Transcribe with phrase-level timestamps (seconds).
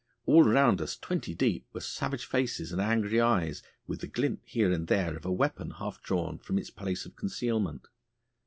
[0.25, 4.71] All round us twenty deep were savage faces and angry eyes, with the glint here
[4.71, 7.87] and there of a weapon half drawn from its place of concealment.